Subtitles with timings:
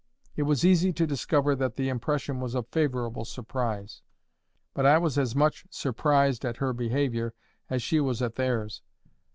[0.35, 4.01] It was easy to discover that the impression was of favourable surprise.
[4.73, 7.35] But I was as much surprised at her behaviour
[7.69, 8.81] as she was at theirs.